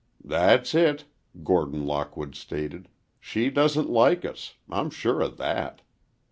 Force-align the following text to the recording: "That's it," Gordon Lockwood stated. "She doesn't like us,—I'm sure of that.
"That's 0.25 0.73
it," 0.73 1.05
Gordon 1.43 1.85
Lockwood 1.85 2.33
stated. 2.33 2.87
"She 3.19 3.51
doesn't 3.51 3.87
like 3.87 4.25
us,—I'm 4.25 4.89
sure 4.89 5.21
of 5.21 5.37
that. 5.37 5.83